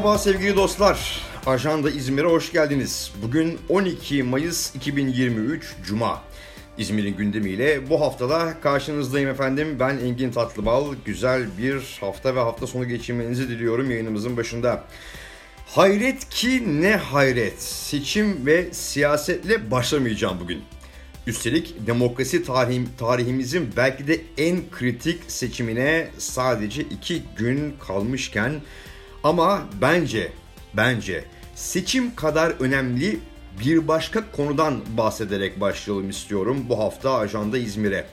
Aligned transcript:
Merhaba 0.00 0.18
sevgili 0.18 0.56
dostlar. 0.56 1.20
Ajanda 1.46 1.90
İzmir'e 1.90 2.26
hoş 2.26 2.52
geldiniz. 2.52 3.12
Bugün 3.22 3.58
12 3.68 4.22
Mayıs 4.22 4.74
2023 4.74 5.74
Cuma. 5.86 6.22
İzmir'in 6.78 7.16
gündemiyle 7.16 7.90
bu 7.90 8.00
haftada 8.00 8.60
karşınızdayım 8.60 9.28
efendim. 9.30 9.76
Ben 9.80 9.98
Engin 9.98 10.30
Tatlıbal. 10.30 10.94
Güzel 11.04 11.46
bir 11.58 11.98
hafta 12.00 12.34
ve 12.34 12.40
hafta 12.40 12.66
sonu 12.66 12.88
geçirmenizi 12.88 13.48
diliyorum 13.48 13.90
yayınımızın 13.90 14.36
başında. 14.36 14.84
Hayret 15.66 16.28
ki 16.28 16.82
ne 16.82 16.96
hayret. 16.96 17.62
Seçim 17.62 18.46
ve 18.46 18.74
siyasetle 18.74 19.70
başlamayacağım 19.70 20.40
bugün. 20.40 20.62
Üstelik 21.26 21.86
demokrasi 21.86 22.44
tarihim, 22.44 22.88
tarihimizin 22.98 23.70
belki 23.76 24.06
de 24.06 24.20
en 24.38 24.70
kritik 24.70 25.18
seçimine 25.28 26.08
sadece 26.18 26.82
iki 26.82 27.22
gün 27.36 27.74
kalmışken 27.86 28.52
ama 29.24 29.62
bence, 29.80 30.32
bence 30.74 31.24
seçim 31.54 32.14
kadar 32.14 32.50
önemli 32.50 33.18
bir 33.60 33.88
başka 33.88 34.30
konudan 34.30 34.80
bahsederek 34.96 35.60
başlayalım 35.60 36.10
istiyorum 36.10 36.66
bu 36.68 36.78
hafta 36.78 37.18
Ajanda 37.18 37.58
İzmir'e. 37.58 38.06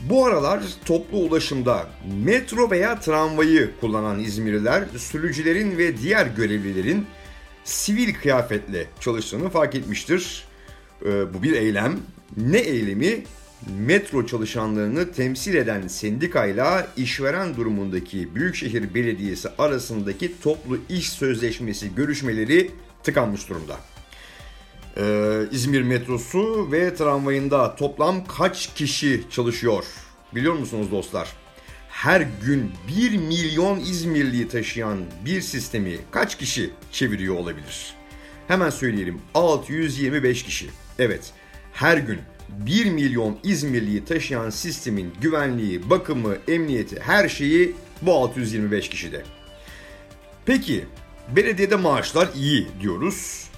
Bu 0.00 0.26
aralar 0.26 0.62
toplu 0.84 1.18
ulaşımda 1.18 1.86
metro 2.24 2.70
veya 2.70 3.00
tramvayı 3.00 3.70
kullanan 3.80 4.18
İzmirliler 4.18 4.84
sürücülerin 4.98 5.78
ve 5.78 5.96
diğer 5.96 6.26
görevlilerin 6.26 7.06
sivil 7.64 8.14
kıyafetle 8.14 8.86
çalıştığını 9.00 9.50
fark 9.50 9.74
etmiştir. 9.74 10.44
Ee, 11.06 11.34
bu 11.34 11.42
bir 11.42 11.52
eylem. 11.52 12.00
Ne 12.36 12.58
eylemi? 12.58 13.24
Metro 13.66 14.26
çalışanlarını 14.26 15.12
temsil 15.12 15.54
eden 15.54 15.88
sendikayla 15.88 16.88
işveren 16.96 17.56
durumundaki 17.56 18.34
Büyükşehir 18.34 18.94
Belediyesi 18.94 19.48
arasındaki 19.58 20.40
toplu 20.40 20.78
iş 20.88 21.10
sözleşmesi 21.10 21.94
görüşmeleri 21.94 22.70
tıkanmış 23.02 23.48
durumda. 23.48 23.76
Ee, 24.96 25.42
İzmir 25.52 25.82
metrosu 25.82 26.72
ve 26.72 26.94
tramvayında 26.94 27.76
toplam 27.76 28.24
kaç 28.26 28.74
kişi 28.74 29.22
çalışıyor? 29.30 29.84
Biliyor 30.34 30.54
musunuz 30.54 30.90
dostlar? 30.90 31.28
Her 31.88 32.20
gün 32.20 32.70
1 32.88 33.16
milyon 33.16 33.80
İzmirliyi 33.80 34.48
taşıyan 34.48 34.98
bir 35.24 35.40
sistemi 35.40 35.96
kaç 36.10 36.38
kişi 36.38 36.70
çeviriyor 36.92 37.34
olabilir? 37.34 37.94
Hemen 38.48 38.70
söyleyelim 38.70 39.20
625 39.34 40.42
kişi. 40.42 40.70
Evet 40.98 41.32
her 41.72 41.96
gün 41.96 42.18
1 42.58 42.90
milyon 42.90 43.38
İzmirliyi 43.42 44.04
taşıyan 44.04 44.50
sistemin 44.50 45.12
güvenliği, 45.20 45.90
bakımı, 45.90 46.36
emniyeti 46.48 47.00
her 47.00 47.28
şeyi 47.28 47.74
bu 48.02 48.14
625 48.14 48.88
kişide. 48.88 49.22
Peki 50.46 50.84
belediyede 51.36 51.76
maaşlar 51.76 52.28
iyi 52.34 52.68
diyoruz. 52.80 53.48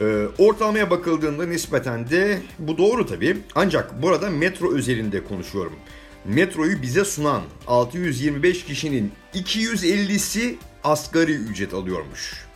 Ee, 0.00 0.26
ortalamaya 0.38 0.90
bakıldığında 0.90 1.46
nispeten 1.46 2.10
de 2.10 2.38
bu 2.58 2.78
doğru 2.78 3.06
tabii. 3.06 3.36
Ancak 3.54 4.02
burada 4.02 4.30
metro 4.30 4.74
özelinde 4.74 5.24
konuşuyorum. 5.24 5.76
Metroyu 6.24 6.82
bize 6.82 7.04
sunan 7.04 7.42
625 7.66 8.64
kişinin 8.64 9.12
250'si 9.34 10.54
asgari 10.84 11.32
ücret 11.32 11.74
alıyormuş. 11.74 12.46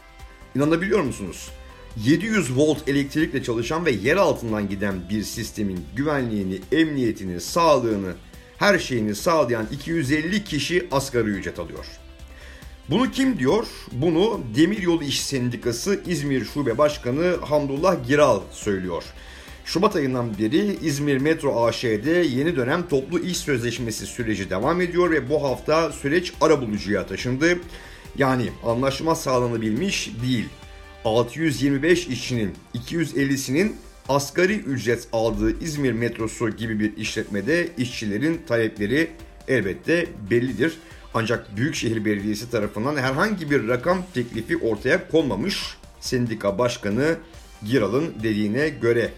İnanabiliyor 0.54 1.00
musunuz? 1.00 1.50
700 1.96 2.56
volt 2.56 2.88
elektrikle 2.88 3.42
çalışan 3.42 3.86
ve 3.86 3.90
yer 3.90 4.16
altından 4.16 4.68
giden 4.68 4.94
bir 5.10 5.22
sistemin 5.22 5.80
güvenliğini, 5.96 6.58
emniyetini, 6.72 7.40
sağlığını, 7.40 8.12
her 8.58 8.78
şeyini 8.78 9.14
sağlayan 9.14 9.66
250 9.72 10.44
kişi 10.44 10.88
asgari 10.92 11.28
ücret 11.28 11.58
alıyor. 11.58 11.86
Bunu 12.90 13.10
kim 13.10 13.38
diyor? 13.38 13.66
Bunu 13.92 14.40
Demiryolu 14.56 15.04
İş 15.04 15.22
Sendikası 15.22 16.00
İzmir 16.06 16.44
Şube 16.44 16.78
Başkanı 16.78 17.36
Hamdullah 17.36 18.08
Giral 18.08 18.40
söylüyor. 18.50 19.04
Şubat 19.64 19.96
ayından 19.96 20.38
beri 20.38 20.78
İzmir 20.82 21.18
Metro 21.18 21.64
AŞ'de 21.64 22.10
yeni 22.10 22.56
dönem 22.56 22.88
toplu 22.88 23.18
iş 23.18 23.36
sözleşmesi 23.36 24.06
süreci 24.06 24.50
devam 24.50 24.80
ediyor 24.80 25.10
ve 25.10 25.30
bu 25.30 25.44
hafta 25.44 25.92
süreç 25.92 26.32
arabulucuya 26.40 27.06
taşındı. 27.06 27.58
Yani 28.18 28.48
anlaşma 28.64 29.14
sağlanabilmiş 29.14 30.10
değil. 30.22 30.48
625 31.04 32.06
işçinin 32.06 32.54
250'sinin 32.74 33.76
asgari 34.08 34.56
ücret 34.56 35.08
aldığı 35.12 35.64
İzmir 35.64 35.92
metrosu 35.92 36.50
gibi 36.50 36.80
bir 36.80 36.96
işletmede 36.96 37.68
işçilerin 37.78 38.42
talepleri 38.48 39.10
elbette 39.48 40.06
bellidir. 40.30 40.78
Ancak 41.14 41.56
Büyükşehir 41.56 42.04
Belediyesi 42.04 42.50
tarafından 42.50 42.96
herhangi 42.96 43.50
bir 43.50 43.68
rakam 43.68 44.02
teklifi 44.14 44.56
ortaya 44.56 45.08
konmamış. 45.08 45.76
Sendika 46.00 46.58
Başkanı 46.58 47.16
Giral'ın 47.66 48.14
dediğine 48.22 48.68
göre 48.68 49.10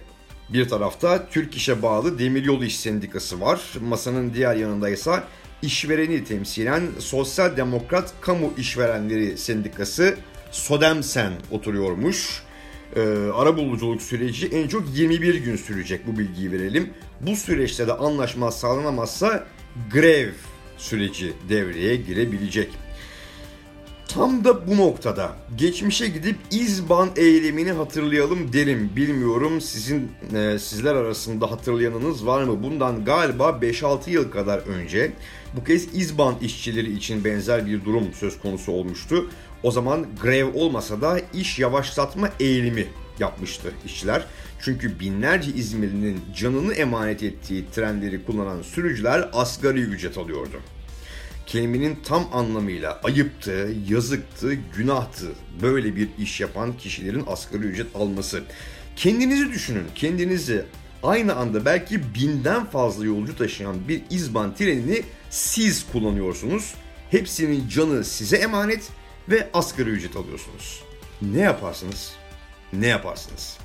bir 0.49 0.69
tarafta 0.69 1.29
Türk 1.29 1.57
İş'e 1.57 1.83
bağlı 1.83 2.19
Demiryolu 2.19 2.65
İş 2.65 2.81
Sendikası 2.81 3.41
var. 3.41 3.61
Masanın 3.81 4.35
diğer 4.35 4.57
yanında 4.57 4.89
ise 4.89 5.23
işvereni 5.63 6.25
temsilen 6.25 6.83
Sosyal 6.99 7.57
Demokrat 7.57 8.15
Kamu 8.21 8.53
İşverenleri 8.59 9.39
Sendikası 9.39 10.17
Sodemsen 10.55 11.33
oturuyormuş. 11.51 12.43
Ee, 12.97 13.01
ara 13.35 13.57
buluculuk 13.57 14.03
süreci 14.03 14.47
en 14.47 14.69
çok 14.69 14.97
21 14.97 15.35
gün 15.35 15.57
sürecek 15.57 16.07
bu 16.07 16.19
bilgiyi 16.19 16.53
verelim. 16.53 16.91
Bu 17.21 17.37
süreçte 17.37 17.87
de 17.87 17.93
anlaşma 17.93 18.51
sağlanamazsa 18.51 19.47
grev 19.93 20.29
süreci 20.79 21.33
devreye 21.49 21.97
girebilecek. 21.97 22.69
Tam 24.09 24.45
da 24.45 24.69
bu 24.69 24.77
noktada 24.77 25.37
geçmişe 25.57 26.09
gidip 26.09 26.37
İzban 26.51 27.09
eylemini 27.17 27.73
hatırlayalım 27.73 28.53
derim. 28.53 28.91
Bilmiyorum 28.97 29.61
sizin 29.61 30.11
e, 30.35 30.59
sizler 30.59 30.95
arasında 30.95 31.51
hatırlayanınız 31.51 32.27
var 32.27 32.43
mı? 32.43 32.63
Bundan 32.63 33.05
galiba 33.05 33.59
5-6 33.63 34.11
yıl 34.11 34.31
kadar 34.31 34.59
önce 34.59 35.13
bu 35.57 35.65
kez 35.65 35.95
İzban 35.95 36.35
işçileri 36.41 36.93
için 36.93 37.25
benzer 37.25 37.67
bir 37.67 37.85
durum 37.85 38.13
söz 38.13 38.41
konusu 38.41 38.73
olmuştu. 38.73 39.31
O 39.65 39.71
zaman 39.71 40.07
grev 40.23 40.55
olmasa 40.55 41.01
da 41.01 41.21
iş 41.35 41.59
yavaşlatma 41.59 42.31
eğilimi 42.41 42.87
yapmıştı 43.19 43.73
işçiler. 43.87 44.25
Çünkü 44.61 45.01
binlerce 45.01 45.51
İzmirli'nin 45.53 46.21
canını 46.37 46.75
emanet 46.75 47.23
ettiği 47.23 47.65
trenleri 47.75 48.25
kullanan 48.25 48.63
sürücüler 48.63 49.29
asgari 49.33 49.81
ücret 49.81 50.19
alıyordu. 50.19 50.61
Kelimenin 51.47 51.99
tam 52.05 52.29
anlamıyla 52.33 53.01
ayıptı, 53.05 53.75
yazıktı, 53.89 54.55
günahtı 54.77 55.27
böyle 55.63 55.97
bir 55.97 56.09
iş 56.19 56.41
yapan 56.41 56.77
kişilerin 56.77 57.25
asgari 57.27 57.63
ücret 57.63 57.97
alması. 57.97 58.43
Kendinizi 58.97 59.53
düşünün, 59.53 59.85
kendinizi 59.95 60.65
aynı 61.03 61.35
anda 61.35 61.65
belki 61.65 62.15
binden 62.15 62.65
fazla 62.65 63.05
yolcu 63.05 63.37
taşıyan 63.37 63.89
bir 63.89 64.03
izban 64.11 64.55
trenini 64.55 65.03
siz 65.31 65.87
kullanıyorsunuz. 65.93 66.75
Hepsinin 67.11 67.69
canı 67.69 68.05
size 68.05 68.37
emanet 68.37 68.91
ve 69.29 69.51
asgari 69.55 69.91
ücret 69.91 70.17
alıyorsunuz. 70.17 70.83
Ne 71.23 71.41
yaparsınız? 71.41 72.13
Ne 72.73 72.87
yaparsınız? 72.87 73.59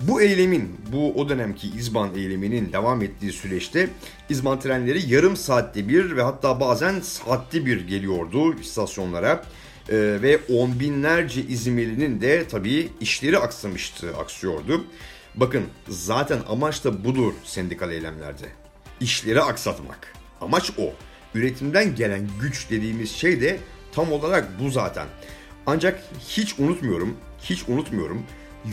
Bu 0.00 0.22
eylemin, 0.22 0.76
bu 0.92 1.12
o 1.12 1.28
dönemki 1.28 1.68
İzban 1.68 2.14
eyleminin 2.14 2.72
devam 2.72 3.02
ettiği 3.02 3.32
süreçte 3.32 3.88
İzban 4.28 4.60
trenleri 4.60 5.12
yarım 5.12 5.36
saatte 5.36 5.88
bir 5.88 6.16
ve 6.16 6.22
hatta 6.22 6.60
bazen 6.60 7.00
saatte 7.00 7.66
bir 7.66 7.88
geliyordu 7.88 8.54
istasyonlara. 8.60 9.44
Ee, 9.88 10.18
ve 10.22 10.38
on 10.48 10.80
binlerce 10.80 11.42
İzmirlinin 11.42 12.20
de 12.20 12.48
tabii 12.48 12.88
işleri 13.00 13.38
aksamıştı, 13.38 14.16
aksıyordu. 14.16 14.84
Bakın 15.34 15.64
zaten 15.88 16.38
amaç 16.48 16.84
da 16.84 17.04
budur 17.04 17.32
sendikal 17.44 17.90
eylemlerde. 17.90 18.46
İşleri 19.00 19.42
aksatmak. 19.42 20.12
Amaç 20.40 20.70
o. 20.78 20.92
Üretimden 21.34 21.94
gelen 21.94 22.28
güç 22.40 22.70
dediğimiz 22.70 23.10
şey 23.10 23.40
de 23.40 23.58
tam 23.96 24.12
olarak 24.12 24.48
bu 24.60 24.70
zaten. 24.70 25.06
Ancak 25.66 26.02
hiç 26.28 26.58
unutmuyorum, 26.58 27.16
hiç 27.42 27.68
unutmuyorum 27.68 28.22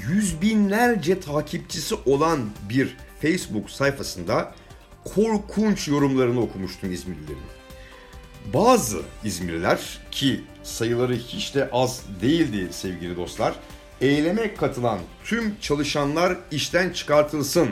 yüz 0.08 0.42
binlerce 0.42 1.20
takipçisi 1.20 1.96
olan 2.06 2.40
bir 2.70 2.98
Facebook 3.22 3.70
sayfasında 3.70 4.56
korkunç 5.16 5.88
yorumlarını 5.88 6.42
okumuştum 6.42 6.92
İzmirlilerin. 6.92 7.38
Bazı 8.54 9.02
İzmirliler 9.24 10.00
ki 10.12 10.42
sayıları 10.64 11.16
hiç 11.16 11.56
de 11.56 11.70
az 11.72 12.04
değildi 12.22 12.68
sevgili 12.72 13.16
dostlar, 13.16 13.54
eyleme 14.02 14.54
katılan 14.54 15.00
tüm 15.24 15.60
çalışanlar 15.62 16.38
işten 16.52 16.90
çıkartılsın, 16.90 17.70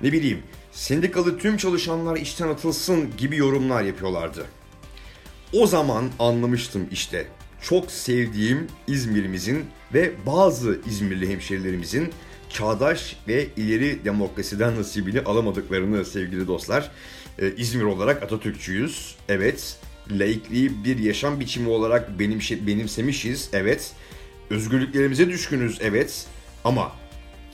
ne 0.00 0.12
bileyim 0.12 0.42
sendikalı 0.72 1.38
tüm 1.38 1.56
çalışanlar 1.56 2.16
işten 2.16 2.48
atılsın 2.48 3.16
gibi 3.16 3.36
yorumlar 3.36 3.82
yapıyorlardı. 3.82 4.46
O 5.52 5.66
zaman 5.66 6.10
anlamıştım 6.18 6.88
işte 6.92 7.26
çok 7.62 7.90
sevdiğim 7.90 8.66
İzmir'imizin 8.86 9.64
ve 9.94 10.12
bazı 10.26 10.80
İzmirli 10.86 11.30
hemşerilerimizin 11.30 12.12
çağdaş 12.48 13.16
ve 13.28 13.46
ileri 13.56 14.04
demokrasiden 14.04 14.76
nasibini 14.76 15.20
alamadıklarını 15.20 16.04
sevgili 16.04 16.46
dostlar. 16.46 16.90
Ee, 17.38 17.52
İzmir 17.56 17.82
olarak 17.82 18.22
Atatürkçüyüz. 18.22 19.16
Evet. 19.28 19.76
Laikliği 20.10 20.84
bir 20.84 20.98
yaşam 20.98 21.40
biçimi 21.40 21.68
olarak 21.68 22.18
benimsemişiz, 22.66 23.50
evet. 23.52 23.92
Özgürlüklerimize 24.50 25.28
düşkünüz, 25.28 25.78
evet. 25.80 26.26
Ama 26.64 26.92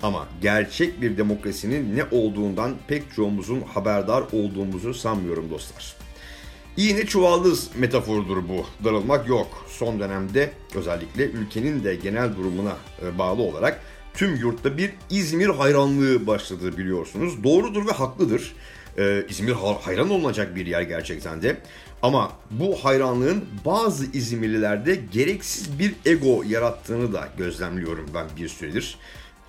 ama 0.02 0.28
gerçek 0.42 1.02
bir 1.02 1.16
demokrasinin 1.18 1.96
ne 1.96 2.04
olduğundan 2.10 2.74
pek 2.88 3.02
çoğumuzun 3.16 3.60
haberdar 3.60 4.24
olduğumuzu 4.32 4.94
sanmıyorum 4.94 5.50
dostlar. 5.50 6.07
İğne 6.78 7.06
çuvaldız 7.06 7.69
metaforudur 7.76 8.48
bu. 8.48 8.66
Darılmak 8.84 9.28
yok. 9.28 9.66
Son 9.69 10.00
dönemde 10.00 10.52
özellikle 10.75 11.25
ülkenin 11.25 11.84
de 11.84 11.94
genel 11.94 12.36
durumuna 12.36 12.76
e, 13.02 13.19
bağlı 13.19 13.42
olarak 13.42 13.80
tüm 14.14 14.36
yurtta 14.36 14.78
bir 14.78 14.90
İzmir 15.10 15.48
hayranlığı 15.48 16.26
başladı 16.26 16.78
biliyorsunuz. 16.78 17.44
Doğrudur 17.44 17.86
ve 17.86 17.92
haklıdır. 17.92 18.54
Ee, 18.98 19.25
İzmir 19.28 19.52
hayran 19.82 20.10
olunacak 20.10 20.56
bir 20.56 20.66
yer 20.66 20.82
gerçekten 20.82 21.42
de. 21.42 21.56
Ama 22.02 22.32
bu 22.50 22.76
hayranlığın 22.84 23.44
bazı 23.64 24.06
İzmirlilerde 24.12 25.00
gereksiz 25.12 25.78
bir 25.78 25.94
ego 26.06 26.42
yarattığını 26.48 27.12
da 27.12 27.28
gözlemliyorum 27.38 28.06
ben 28.14 28.26
bir 28.36 28.48
süredir. 28.48 28.98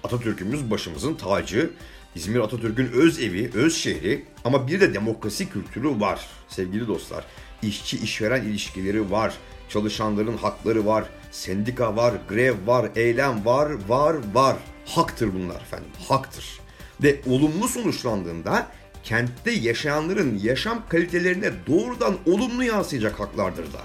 Atatürk'ümüz 0.04 0.72
başımızın 0.72 1.14
tacı. 1.14 1.70
İzmir 2.16 2.40
Atatürk'ün 2.40 2.92
öz 2.92 3.20
evi, 3.20 3.52
öz 3.54 3.76
şehri 3.76 4.26
ama 4.46 4.68
bir 4.68 4.82
de 4.82 4.94
demokrasi 4.94 5.50
kültürü 5.50 6.00
var 6.00 6.28
sevgili 6.48 6.88
dostlar. 6.88 7.26
İşçi 7.62 7.98
işveren 7.98 8.44
ilişkileri 8.44 9.12
var, 9.12 9.34
çalışanların 9.70 10.38
hakları 10.38 10.86
var, 10.86 11.06
sendika 11.32 11.96
var, 11.96 12.14
grev 12.30 12.56
var, 12.66 12.90
eylem 12.96 13.46
var, 13.46 13.72
var, 13.88 14.16
var. 14.34 14.58
Haktır 14.86 15.34
bunlar 15.34 15.62
efendim, 15.62 15.90
haktır. 16.08 16.60
Ve 17.04 17.22
olumlu 17.28 17.68
sonuçlandığında 17.68 18.68
kentte 19.04 19.52
yaşayanların 19.52 20.40
yaşam 20.44 20.84
kalitelerine 20.90 21.52
doğrudan 21.68 22.18
olumlu 22.26 22.64
yansıyacak 22.64 23.20
haklardır 23.20 23.74
da. 23.74 23.82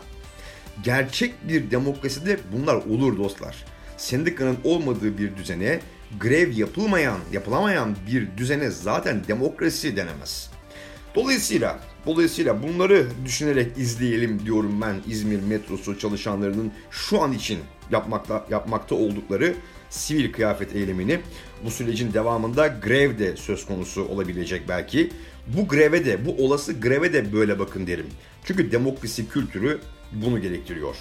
Gerçek 0.82 1.48
bir 1.48 1.70
demokraside 1.70 2.38
bunlar 2.52 2.74
olur 2.74 3.18
dostlar. 3.18 3.64
Sendikanın 3.96 4.58
olmadığı 4.64 5.18
bir 5.18 5.36
düzene, 5.36 5.80
grev 6.20 6.52
yapılmayan, 6.52 7.18
yapılamayan 7.32 7.96
bir 8.12 8.36
düzene 8.36 8.70
zaten 8.70 9.22
demokrasi 9.28 9.96
denemez. 9.96 10.50
Dolayısıyla 11.14 11.80
Dolayısıyla 12.06 12.62
bunları 12.62 13.06
düşünerek 13.24 13.78
izleyelim 13.78 14.46
diyorum 14.46 14.80
ben 14.80 14.96
İzmir 15.08 15.42
metrosu 15.42 15.98
çalışanlarının 15.98 16.72
şu 16.90 17.22
an 17.22 17.32
için 17.32 17.58
yapmakta, 17.90 18.46
yapmakta 18.50 18.94
oldukları 18.94 19.54
sivil 19.90 20.32
kıyafet 20.32 20.76
eylemini. 20.76 21.20
Bu 21.64 21.70
sürecin 21.70 22.12
devamında 22.12 22.66
grev 22.66 23.18
de 23.18 23.36
söz 23.36 23.66
konusu 23.66 24.04
olabilecek 24.04 24.68
belki. 24.68 25.10
Bu 25.46 25.68
greve 25.68 26.04
de, 26.04 26.26
bu 26.26 26.44
olası 26.44 26.72
greve 26.72 27.12
de 27.12 27.32
böyle 27.32 27.58
bakın 27.58 27.86
derim. 27.86 28.06
Çünkü 28.44 28.72
demokrasi 28.72 29.28
kültürü 29.28 29.80
bunu 30.12 30.42
gerektiriyor. 30.42 30.96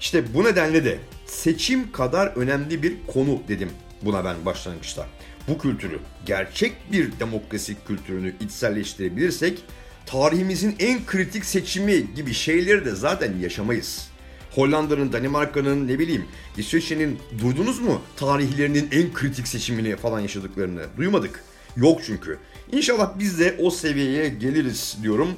İşte 0.00 0.34
bu 0.34 0.44
nedenle 0.44 0.84
de 0.84 0.98
seçim 1.26 1.92
kadar 1.92 2.26
önemli 2.26 2.82
bir 2.82 2.94
konu 3.06 3.40
dedim 3.48 3.70
buna 4.04 4.24
ben 4.24 4.44
başlangıçta. 4.44 5.06
Bu 5.48 5.58
kültürü, 5.58 5.98
gerçek 6.26 6.72
bir 6.92 7.20
demokrasi 7.20 7.76
kültürünü 7.86 8.34
içselleştirebilirsek 8.40 9.62
tarihimizin 10.06 10.76
en 10.78 11.06
kritik 11.06 11.44
seçimi 11.44 12.14
gibi 12.14 12.34
şeyleri 12.34 12.84
de 12.84 12.94
zaten 12.94 13.38
yaşamayız. 13.38 14.08
Hollanda'nın, 14.54 15.12
Danimarka'nın, 15.12 15.88
ne 15.88 15.98
bileyim 15.98 16.24
İsveç'in 16.56 17.18
duydunuz 17.42 17.78
mu 17.78 18.02
tarihlerinin 18.16 18.88
en 18.92 19.12
kritik 19.12 19.48
seçimini 19.48 19.96
falan 19.96 20.20
yaşadıklarını? 20.20 20.82
Duymadık. 20.96 21.44
Yok 21.76 22.00
çünkü. 22.06 22.38
İnşallah 22.72 23.18
biz 23.18 23.38
de 23.38 23.56
o 23.58 23.70
seviyeye 23.70 24.28
geliriz 24.28 24.96
diyorum. 25.02 25.28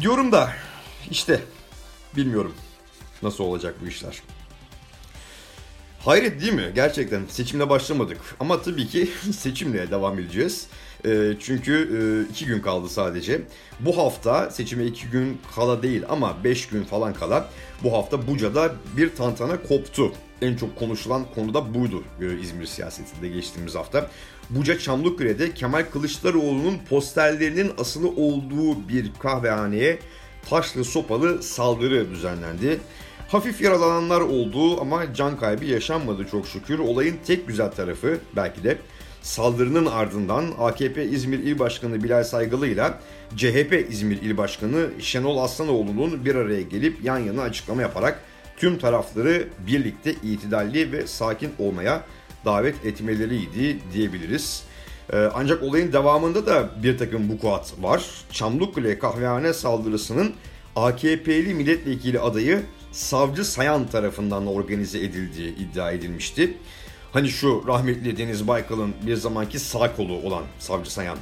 Diyorum 0.00 0.32
da 0.32 0.52
işte 1.10 1.40
bilmiyorum 2.16 2.54
nasıl 3.22 3.44
olacak 3.44 3.74
bu 3.82 3.86
işler. 3.88 4.22
Hayret 6.04 6.40
değil 6.40 6.52
mi? 6.52 6.72
Gerçekten 6.74 7.22
seçimle 7.28 7.68
başlamadık. 7.70 8.18
Ama 8.40 8.62
tabii 8.62 8.86
ki 8.86 9.08
seçimle 9.38 9.90
devam 9.90 10.18
edeceğiz. 10.18 10.66
E, 11.06 11.32
çünkü 11.40 11.72
e, 11.72 12.30
iki 12.30 12.46
gün 12.46 12.60
kaldı 12.60 12.88
sadece. 12.88 13.40
Bu 13.80 13.98
hafta 13.98 14.50
seçime 14.50 14.84
iki 14.84 15.06
gün 15.06 15.40
kala 15.54 15.82
değil 15.82 16.02
ama 16.08 16.44
beş 16.44 16.68
gün 16.68 16.84
falan 16.84 17.14
kala 17.14 17.48
bu 17.82 17.92
hafta 17.92 18.26
Buca'da 18.26 18.72
bir 18.96 19.14
tantana 19.14 19.62
koptu. 19.62 20.12
En 20.42 20.56
çok 20.56 20.76
konuşulan 20.76 21.26
konu 21.34 21.54
da 21.54 21.74
buydu 21.74 22.02
e, 22.20 22.40
İzmir 22.40 22.66
siyasetinde 22.66 23.28
geçtiğimiz 23.28 23.74
hafta. 23.74 24.10
Buca 24.50 24.78
Çamlıküre'de 24.78 25.54
Kemal 25.54 25.84
Kılıçdaroğlu'nun 25.92 26.78
posterlerinin 26.90 27.72
asılı 27.78 28.08
olduğu 28.08 28.88
bir 28.88 29.10
kahvehaneye 29.22 29.98
taşlı 30.50 30.84
sopalı 30.84 31.42
saldırı 31.42 32.10
düzenlendi. 32.10 32.80
Hafif 33.28 33.60
yaralananlar 33.60 34.20
oldu 34.20 34.80
ama 34.80 35.14
can 35.14 35.36
kaybı 35.36 35.64
yaşanmadı 35.64 36.26
çok 36.30 36.46
şükür. 36.46 36.78
Olayın 36.78 37.16
tek 37.26 37.48
güzel 37.48 37.70
tarafı 37.70 38.18
belki 38.36 38.64
de 38.64 38.78
Saldırının 39.22 39.86
ardından 39.86 40.44
AKP 40.58 41.04
İzmir 41.04 41.38
İl 41.38 41.58
Başkanı 41.58 42.04
Bilal 42.04 42.24
Saygılı 42.24 42.66
ile 42.66 42.84
CHP 43.36 43.86
İzmir 43.90 44.22
İl 44.22 44.36
Başkanı 44.36 44.86
Şenol 45.00 45.38
Aslanoğlu'nun 45.38 46.24
bir 46.24 46.34
araya 46.34 46.62
gelip 46.62 47.04
yan 47.04 47.18
yana 47.18 47.42
açıklama 47.42 47.82
yaparak 47.82 48.20
tüm 48.56 48.78
tarafları 48.78 49.48
birlikte 49.66 50.12
itidalli 50.12 50.92
ve 50.92 51.06
sakin 51.06 51.50
olmaya 51.58 52.04
davet 52.44 52.86
etmeleriydi 52.86 53.78
diyebiliriz. 53.94 54.62
Ee, 55.12 55.16
ancak 55.34 55.62
olayın 55.62 55.92
devamında 55.92 56.46
da 56.46 56.70
bir 56.82 56.98
takım 56.98 57.30
vukuat 57.30 57.72
var. 57.80 58.04
Çamlıkule 58.32 58.98
kahvehane 58.98 59.52
saldırısının 59.52 60.32
AKP'li 60.76 61.54
milletvekili 61.54 62.20
adayı 62.20 62.62
Savcı 62.94 63.44
Sayan 63.44 63.86
tarafından 63.86 64.46
organize 64.46 64.98
edildiği 64.98 65.56
iddia 65.56 65.92
edilmişti. 65.92 66.56
Hani 67.12 67.28
şu 67.28 67.64
rahmetli 67.66 68.16
Deniz 68.16 68.48
Baykal'ın 68.48 68.94
bir 69.06 69.16
zamanki 69.16 69.58
sağ 69.58 69.96
kolu 69.96 70.12
olan 70.12 70.42
Savcı 70.58 70.92
Sayan. 70.92 71.18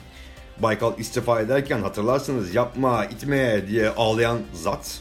Baykal 0.58 0.98
istifa 0.98 1.40
ederken 1.40 1.80
hatırlarsınız 1.80 2.54
yapma 2.54 3.04
itme 3.04 3.68
diye 3.68 3.88
ağlayan 3.90 4.38
zat. 4.54 5.00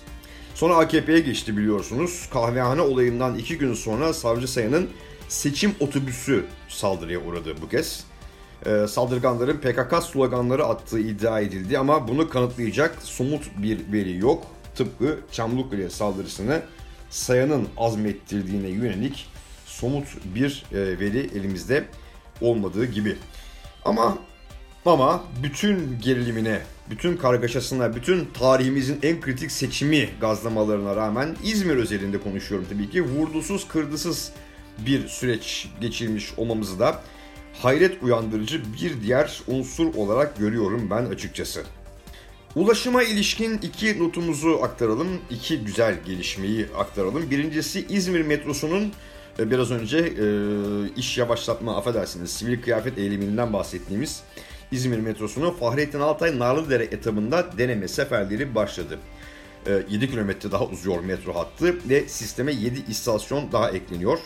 Sonra 0.55 0.75
AKP'ye 0.75 1.19
geçti 1.19 1.57
biliyorsunuz. 1.57 2.29
Kahvehane 2.33 2.81
olayından 2.81 3.37
iki 3.37 3.57
gün 3.57 3.73
sonra 3.73 4.13
Savcı 4.13 4.47
Sayan'ın 4.47 4.89
seçim 5.27 5.75
otobüsü 5.79 6.45
saldırıya 6.69 7.19
uğradı 7.19 7.55
bu 7.61 7.69
kez. 7.69 8.03
Ee, 8.65 8.87
saldırganların 8.87 9.57
PKK 9.57 10.03
sloganları 10.03 10.65
attığı 10.65 10.99
iddia 10.99 11.39
edildi 11.39 11.79
ama 11.79 12.07
bunu 12.07 12.29
kanıtlayacak 12.29 12.97
somut 13.03 13.43
bir 13.57 13.91
veri 13.91 14.17
yok. 14.17 14.47
Tıpkı 14.75 15.19
Çamlıkule 15.31 15.89
saldırısını 15.89 16.61
Sayan'ın 17.09 17.67
azmettirdiğine 17.77 18.67
yönelik 18.67 19.27
somut 19.65 20.07
bir 20.35 20.65
e, 20.71 20.99
veri 20.99 21.29
elimizde 21.35 21.85
olmadığı 22.41 22.85
gibi. 22.85 23.17
Ama 23.85 24.17
ama 24.85 25.23
bütün 25.43 25.99
gerilimine, 26.01 26.61
bütün 26.89 27.17
kargaşasına, 27.17 27.95
bütün 27.95 28.25
tarihimizin 28.33 28.99
en 29.03 29.21
kritik 29.21 29.51
seçimi 29.51 30.09
gazlamalarına 30.21 30.95
rağmen 30.95 31.35
İzmir 31.43 31.75
özelinde 31.75 32.21
konuşuyorum 32.21 32.67
tabii 32.69 32.89
ki. 32.89 33.01
Vurdusuz, 33.01 33.67
kırdısız 33.67 34.31
bir 34.85 35.07
süreç 35.07 35.69
geçirmiş 35.81 36.33
olmamızı 36.37 36.79
da 36.79 37.01
hayret 37.61 38.03
uyandırıcı 38.03 38.61
bir 38.81 39.01
diğer 39.01 39.41
unsur 39.47 39.95
olarak 39.95 40.37
görüyorum 40.37 40.89
ben 40.89 41.05
açıkçası. 41.05 41.63
Ulaşıma 42.55 43.03
ilişkin 43.03 43.57
iki 43.57 43.99
notumuzu 43.99 44.59
aktaralım, 44.63 45.07
iki 45.29 45.57
güzel 45.57 46.03
gelişmeyi 46.05 46.67
aktaralım. 46.77 47.31
Birincisi 47.31 47.85
İzmir 47.89 48.21
metrosunun 48.21 48.93
biraz 49.39 49.71
önce 49.71 49.97
e, 49.97 50.25
iş 50.95 51.17
yavaşlatma 51.17 51.77
affedersiniz 51.77 52.31
sivil 52.31 52.61
kıyafet 52.61 52.97
eğiliminden 52.97 53.53
bahsettiğimiz 53.53 54.23
İzmir 54.71 54.99
metrosunu 54.99 55.51
Fahrettin 55.51 55.99
Altay 55.99 56.39
Narlıdere 56.39 56.83
etabında 56.83 57.57
deneme 57.57 57.87
seferleri 57.87 58.55
başladı. 58.55 58.99
E, 59.67 59.83
7 59.89 60.09
kilometre 60.09 60.51
daha 60.51 60.65
uzuyor 60.65 60.99
metro 61.03 61.35
hattı 61.35 61.89
ve 61.89 62.09
sisteme 62.09 62.51
7 62.51 62.83
istasyon 62.89 63.51
daha 63.51 63.71
ekleniyor. 63.71 64.19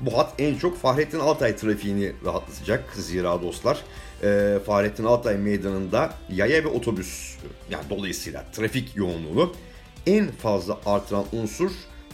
Bu 0.00 0.18
hat 0.18 0.34
en 0.38 0.54
çok 0.54 0.78
Fahrettin 0.78 1.18
Altay 1.18 1.56
trafiğini 1.56 2.12
rahatlatacak 2.24 2.92
zira 2.96 3.42
dostlar. 3.42 3.78
E, 4.22 4.58
Fahrettin 4.66 5.04
Altay 5.04 5.36
meydanında 5.36 6.14
yaya 6.30 6.64
ve 6.64 6.68
otobüs 6.68 7.36
yani 7.70 7.84
dolayısıyla 7.90 8.44
trafik 8.52 8.96
yoğunluğunu 8.96 9.52
en 10.06 10.30
fazla 10.30 10.78
artıran 10.86 11.24
unsur 11.32 11.70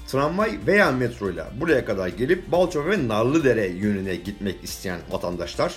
tramvay 0.07 0.59
veya 0.67 0.93
metro 0.93 1.31
ile 1.31 1.45
buraya 1.61 1.85
kadar 1.85 2.09
gelip 2.09 2.53
Balçova 2.53 2.91
ve 2.91 3.09
Narlıdere 3.09 3.67
yönüne 3.67 4.17
gitmek 4.17 4.65
isteyen 4.65 4.99
vatandaşlar 5.11 5.75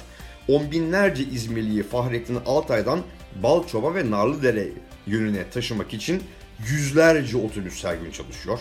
on 0.48 0.72
binlerce 0.72 1.24
İzmirliyi 1.24 1.84
Fahrettin 1.84 2.40
Altay'dan 2.46 3.00
Balçova 3.44 3.96
ve 3.96 4.12
Narlıdere 4.12 4.68
yönüne 5.08 5.50
taşımak 5.50 5.94
için 5.94 6.24
yüzlerce 6.70 7.38
otobüs 7.38 7.84
her 7.84 7.96
gün 7.96 8.12
çalışıyor. 8.12 8.60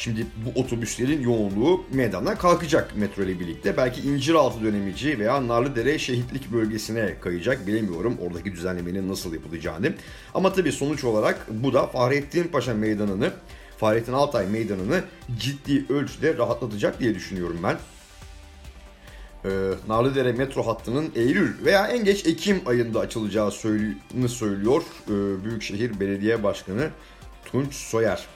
Şimdi 0.00 0.26
bu 0.44 0.60
otobüslerin 0.60 1.22
yoğunluğu 1.22 1.84
meydandan 1.92 2.38
kalkacak 2.38 2.96
metro 2.96 3.22
ile 3.22 3.40
birlikte. 3.40 3.76
Belki 3.76 4.00
İnciraltı 4.00 4.64
dönemici 4.64 5.18
veya 5.18 5.48
Narlıdere 5.48 5.98
şehitlik 5.98 6.52
bölgesine 6.52 7.14
kayacak 7.20 7.66
bilemiyorum 7.66 8.16
oradaki 8.20 8.52
düzenlemenin 8.52 9.08
nasıl 9.08 9.34
yapılacağını. 9.34 9.92
Ama 10.34 10.52
tabii 10.52 10.72
sonuç 10.72 11.04
olarak 11.04 11.46
bu 11.50 11.72
da 11.72 11.86
Fahrettin 11.86 12.48
Paşa 12.48 12.74
Meydanı'nı 12.74 13.32
Fahrettin 13.78 14.12
Altay 14.12 14.46
Meydanı'nı 14.46 15.04
ciddi 15.38 15.92
ölçüde 15.92 16.36
rahatlatacak 16.36 17.00
diye 17.00 17.14
düşünüyorum 17.14 17.58
ben. 17.62 17.76
Ee, 19.44 19.50
Narlıdere 19.88 20.32
metro 20.32 20.66
hattının 20.66 21.12
Eylül 21.14 21.64
veya 21.64 21.86
en 21.86 22.04
geç 22.04 22.26
Ekim 22.26 22.60
ayında 22.66 23.00
açılacağı 23.00 23.50
söylüyor 24.28 24.82
ee, 25.06 25.44
Büyükşehir 25.44 26.00
Belediye 26.00 26.42
Başkanı 26.42 26.90
Tunç 27.44 27.74
Soyer. 27.74 28.26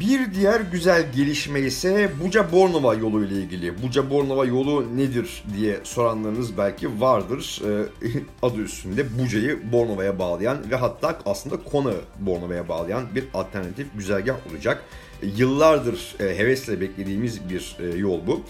Bir 0.00 0.34
diğer 0.34 0.60
güzel 0.60 1.12
gelişme 1.12 1.60
ise 1.60 2.10
Buca 2.24 2.52
Bornova 2.52 2.94
yolu 2.94 3.24
ile 3.24 3.34
ilgili. 3.34 3.82
Buca 3.82 4.10
Bornova 4.10 4.44
yolu 4.44 4.96
nedir 4.96 5.44
diye 5.56 5.80
soranlarınız 5.84 6.58
belki 6.58 7.00
vardır. 7.00 7.62
Ee, 7.64 8.08
adı 8.42 8.60
üstünde 8.60 9.18
Buca'yı 9.18 9.72
Bornova'ya 9.72 10.18
bağlayan 10.18 10.70
ve 10.70 10.76
hatta 10.76 11.18
aslında 11.26 11.56
Konağı 11.62 12.00
Bornova'ya 12.20 12.68
bağlayan 12.68 13.04
bir 13.14 13.24
alternatif 13.34 13.86
güzergah 13.94 14.36
olacak. 14.50 14.84
Ee, 15.22 15.26
yıllardır 15.26 16.14
e, 16.20 16.38
hevesle 16.38 16.80
beklediğimiz 16.80 17.50
bir 17.50 17.76
e, 17.80 17.98
yol 17.98 18.26
bu. 18.26 18.42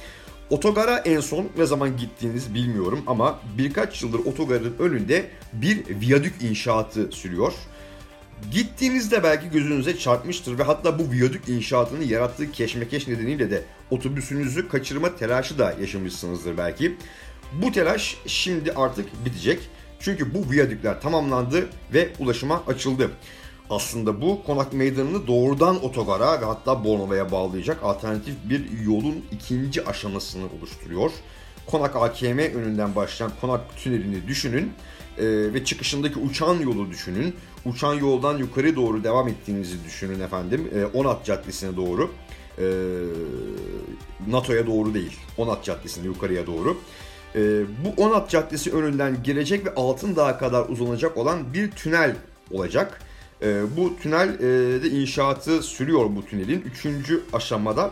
Otogara 0.51 0.99
en 0.99 1.21
son 1.21 1.49
ne 1.59 1.67
zaman 1.67 1.97
gittiğiniz 1.97 2.55
bilmiyorum 2.55 3.03
ama 3.07 3.41
birkaç 3.59 4.03
yıldır 4.03 4.19
otogarın 4.19 4.75
önünde 4.79 5.31
bir 5.53 6.01
viyadük 6.01 6.43
inşaatı 6.43 7.13
sürüyor. 7.13 7.53
Gittiğinizde 8.51 9.23
belki 9.23 9.51
gözünüze 9.51 9.99
çarpmıştır 9.99 10.59
ve 10.59 10.63
hatta 10.63 10.99
bu 10.99 11.11
viyadük 11.11 11.49
inşaatının 11.49 12.05
yarattığı 12.05 12.53
keşmekeş 12.53 13.09
nedeniyle 13.09 13.51
de 13.51 13.65
otobüsünüzü 13.91 14.69
kaçırma 14.69 15.17
telaşı 15.17 15.59
da 15.59 15.75
yaşamışsınızdır 15.81 16.59
belki. 16.59 16.97
Bu 17.53 17.73
telaş 17.73 18.17
şimdi 18.27 18.73
artık 18.73 19.25
bitecek. 19.25 19.59
Çünkü 20.01 20.35
bu 20.35 20.51
viyadükler 20.51 21.01
tamamlandı 21.01 21.69
ve 21.95 22.09
ulaşıma 22.19 22.63
açıldı. 22.67 23.11
Aslında 23.71 24.21
bu 24.21 24.43
konak 24.45 24.73
meydanını 24.73 25.27
doğrudan 25.27 25.85
otogara 25.85 26.41
ve 26.41 26.45
hatta 26.45 26.85
Bornova'ya 26.85 27.33
bağlayacak 27.33 27.83
alternatif 27.83 28.35
bir 28.45 28.81
yolun 28.87 29.25
ikinci 29.33 29.87
aşamasını 29.87 30.45
oluşturuyor. 30.59 31.11
Konak 31.67 31.97
AKM 31.97 32.39
önünden 32.39 32.97
başlayan 32.97 33.33
konak 33.41 33.77
tünelini 33.77 34.29
düşünün 34.29 34.73
e, 35.19 35.55
ve 35.55 35.65
çıkışındaki 35.65 36.19
uçan 36.19 36.55
yolu 36.55 36.91
düşünün. 36.91 37.35
Uçan 37.65 37.95
yoldan 37.95 38.39
yukarı 38.39 38.77
doğru 38.77 39.05
devam 39.05 39.29
ettiğinizi 39.29 39.85
düşünün 39.85 40.21
efendim. 40.21 40.71
E, 40.75 40.85
Onat 40.85 41.25
Caddesi'ne 41.25 41.77
doğru. 41.77 42.11
E, 42.59 42.65
NATO'ya 44.29 44.67
doğru 44.67 44.95
değil. 44.95 45.17
Onat 45.39 45.65
Caddesi'ne 45.65 46.05
yukarıya 46.05 46.47
doğru. 46.47 46.77
E, 47.35 47.41
bu 47.85 48.03
Onat 48.03 48.31
Caddesi 48.31 48.73
önünden 48.73 49.23
gelecek 49.23 49.67
ve 49.67 49.75
Altındağ'a 49.75 50.39
kadar 50.39 50.69
uzanacak 50.69 51.17
olan 51.17 51.55
bir 51.55 51.71
tünel 51.71 52.17
olacak. 52.51 53.01
E, 53.43 53.63
bu 53.77 53.97
tünel 53.97 54.29
e, 54.35 54.83
de 54.83 54.89
inşaatı 54.91 55.63
sürüyor 55.63 56.05
bu 56.17 56.27
tünelin. 56.27 56.61
Üçüncü 56.61 57.23
aşamada 57.33 57.91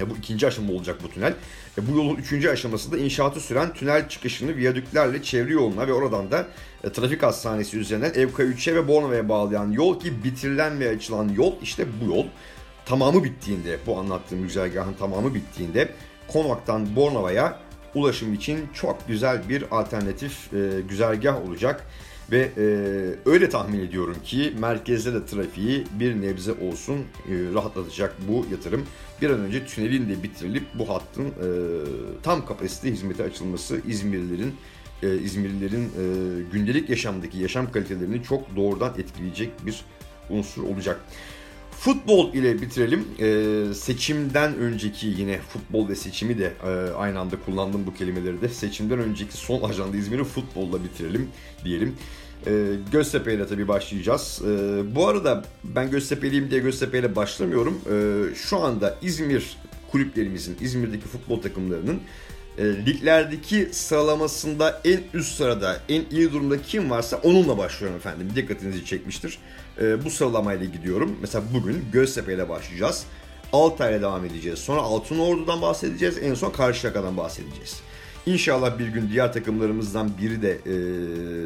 ya 0.00 0.10
bu 0.10 0.16
ikinci 0.16 0.46
aşama 0.46 0.72
olacak 0.72 0.98
bu 1.02 1.10
tünel. 1.10 1.34
E, 1.78 1.88
bu 1.88 1.96
yolun 1.96 2.16
üçüncü 2.16 2.48
aşaması 2.48 2.92
da 2.92 2.98
inşaatı 2.98 3.40
süren 3.40 3.74
tünel 3.74 4.08
çıkışını 4.08 4.56
viyadüklerle 4.56 5.22
çevre 5.22 5.52
yoluna 5.52 5.88
ve 5.88 5.92
oradan 5.92 6.30
da 6.30 6.46
e, 6.84 6.92
trafik 6.92 7.22
hastanesi 7.22 7.78
üzerinden 7.78 8.10
Evka3'e 8.10 8.74
ve 8.74 8.88
Bornova'ya 8.88 9.28
bağlayan 9.28 9.70
yol 9.70 10.00
ki 10.00 10.24
bitirilen 10.24 10.80
ve 10.80 10.88
açılan 10.88 11.28
yol 11.28 11.52
işte 11.62 11.86
bu 12.00 12.16
yol. 12.16 12.26
Tamamı 12.84 13.24
bittiğinde 13.24 13.78
bu 13.86 13.98
anlattığım 13.98 14.42
güzergahın 14.42 14.94
tamamı 14.94 15.34
bittiğinde 15.34 15.88
Konak'tan 16.28 16.96
Bornova'ya 16.96 17.58
ulaşım 17.94 18.34
için 18.34 18.68
çok 18.74 19.08
güzel 19.08 19.48
bir 19.48 19.64
alternatif 19.70 20.54
e, 20.54 20.80
güzergah 20.88 21.48
olacak. 21.48 21.86
Ve 22.32 22.50
e, 22.56 22.64
öyle 23.30 23.48
tahmin 23.48 23.80
ediyorum 23.80 24.16
ki 24.24 24.52
merkezde 24.58 25.14
de 25.14 25.26
trafiği 25.26 25.84
bir 26.00 26.20
nebze 26.20 26.52
olsun 26.52 26.96
e, 26.98 27.04
rahatlatacak 27.54 28.16
bu 28.28 28.46
yatırım. 28.50 28.86
Bir 29.22 29.30
an 29.30 29.40
önce 29.40 29.66
tünelin 29.66 30.08
de 30.08 30.22
bitirilip 30.22 30.64
bu 30.74 30.88
hattın 30.88 31.26
e, 31.26 31.48
tam 32.22 32.46
kapasite 32.46 32.92
hizmete 32.92 33.24
açılması 33.24 33.80
İzmirlilerin 33.88 34.54
e, 35.02 35.18
İzmirlilerin 35.18 35.84
e, 35.84 36.04
gündelik 36.52 36.90
yaşamdaki 36.90 37.38
yaşam 37.38 37.72
kalitelerini 37.72 38.22
çok 38.22 38.56
doğrudan 38.56 38.94
etkileyecek 38.98 39.66
bir 39.66 39.84
unsur 40.30 40.62
olacak. 40.62 41.00
Futbol 41.80 42.34
ile 42.34 42.62
bitirelim. 42.62 43.04
Ee, 43.20 43.74
seçimden 43.74 44.56
önceki 44.56 45.06
yine 45.06 45.38
futbol 45.38 45.88
ve 45.88 45.94
seçimi 45.94 46.38
de 46.38 46.52
e, 46.64 46.68
aynı 46.92 47.20
anda 47.20 47.36
kullandım 47.46 47.86
bu 47.86 47.94
kelimeleri 47.94 48.40
de. 48.40 48.48
Seçimden 48.48 48.98
önceki 48.98 49.36
son 49.36 49.70
ajanda 49.70 49.96
İzmir'i 49.96 50.24
futbolla 50.24 50.84
bitirelim 50.84 51.28
diyelim. 51.64 51.96
Ee, 52.46 52.66
Göztepe 52.92 53.34
ile 53.34 53.46
tabii 53.46 53.68
başlayacağız. 53.68 54.42
Ee, 54.44 54.94
bu 54.94 55.08
arada 55.08 55.44
ben 55.64 55.90
Göztepe'liyim 55.90 56.50
diye 56.50 56.60
Göztepe 56.60 56.98
ile 56.98 57.16
başlamıyorum. 57.16 57.80
Ee, 57.92 58.34
şu 58.34 58.58
anda 58.58 58.98
İzmir 59.02 59.56
kulüplerimizin, 59.92 60.56
İzmir'deki 60.60 61.08
futbol 61.08 61.42
takımlarının 61.42 62.00
e, 62.58 62.64
liglerdeki 62.64 63.68
sıralamasında 63.72 64.80
en 64.84 65.00
üst 65.14 65.36
sırada, 65.36 65.80
en 65.88 66.04
iyi 66.10 66.32
durumda 66.32 66.62
kim 66.62 66.90
varsa 66.90 67.16
onunla 67.16 67.58
başlıyorum 67.58 67.96
efendim. 67.96 68.28
Dikkatinizi 68.36 68.84
çekmiştir. 68.84 69.38
E, 69.80 70.04
bu 70.04 70.10
sıralamayla 70.10 70.66
gidiyorum. 70.66 71.16
Mesela 71.20 71.44
bugün 71.54 71.84
Göztepe 71.92 72.34
ile 72.34 72.48
başlayacağız. 72.48 73.06
Altay 73.52 73.92
ile 73.92 74.02
devam 74.02 74.24
edeceğiz. 74.24 74.58
Sonra 74.58 74.80
Altınordu'dan 74.80 75.62
bahsedeceğiz. 75.62 76.18
En 76.22 76.34
son 76.34 76.50
Karşıyaka'dan 76.50 77.16
bahsedeceğiz. 77.16 77.80
İnşallah 78.26 78.78
bir 78.78 78.88
gün 78.88 79.08
diğer 79.10 79.32
takımlarımızdan 79.32 80.10
biri 80.22 80.42
de 80.42 80.50
e, 80.52 80.70